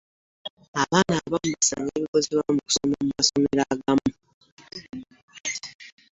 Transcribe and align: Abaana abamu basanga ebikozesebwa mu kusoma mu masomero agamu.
Abaana 0.81 1.13
abamu 1.21 1.47
basanga 1.55 1.89
ebikozesebwa 1.97 2.51
mu 2.55 2.61
kusoma 2.65 2.95
mu 3.03 3.09
masomero 3.15 3.61
agamu. 3.71 4.11